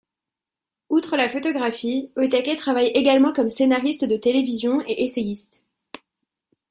Outre 0.89 1.15
la 1.15 1.29
photographie, 1.29 2.11
Ōtake 2.17 2.57
travaille 2.57 2.87
également 2.87 3.33
comme 3.33 3.51
scénariste 3.51 4.03
de 4.03 4.17
télévision 4.17 4.81
et 4.87 5.03
essayiste. 5.03 5.67